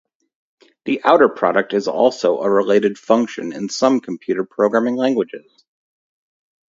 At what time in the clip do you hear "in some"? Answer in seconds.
3.53-3.99